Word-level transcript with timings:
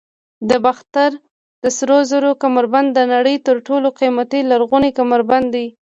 د 0.49 0.51
باختر 0.65 1.11
د 1.63 1.65
سرو 1.77 1.99
زرو 2.11 2.31
کمربند 2.43 2.89
د 2.93 2.99
نړۍ 3.13 3.35
تر 3.47 3.55
ټولو 3.67 3.87
قیمتي 3.99 4.41
لرغونی 4.51 4.91
کمربند 4.99 5.47
دی 5.55 5.67